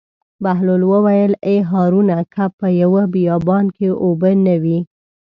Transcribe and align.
بهلول 0.43 0.81
وویل: 0.91 1.31
ای 1.49 1.57
هارونه 1.71 2.17
که 2.33 2.45
په 2.57 2.67
یوه 2.81 3.03
بیابان 3.13 3.65
کې 3.77 3.87
اوبه 4.05 4.31
نه 4.45 4.55
وي. 4.63 4.79